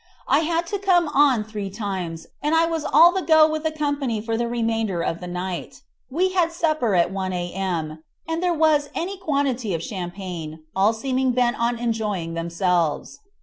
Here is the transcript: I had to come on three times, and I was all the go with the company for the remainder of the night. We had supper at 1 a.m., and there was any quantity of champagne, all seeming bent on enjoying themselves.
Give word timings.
I 0.27 0.39
had 0.39 0.65
to 0.65 0.79
come 0.79 1.07
on 1.09 1.43
three 1.43 1.69
times, 1.69 2.25
and 2.41 2.55
I 2.55 2.65
was 2.65 2.83
all 2.85 3.11
the 3.11 3.21
go 3.21 3.47
with 3.47 3.61
the 3.61 3.71
company 3.71 4.19
for 4.19 4.35
the 4.35 4.47
remainder 4.47 5.03
of 5.03 5.19
the 5.19 5.27
night. 5.27 5.83
We 6.09 6.31
had 6.31 6.51
supper 6.51 6.95
at 6.95 7.11
1 7.11 7.31
a.m., 7.33 8.01
and 8.27 8.41
there 8.41 8.51
was 8.51 8.89
any 8.95 9.17
quantity 9.19 9.75
of 9.75 9.83
champagne, 9.83 10.63
all 10.75 10.93
seeming 10.93 11.33
bent 11.33 11.59
on 11.59 11.77
enjoying 11.77 12.33
themselves. 12.33 13.19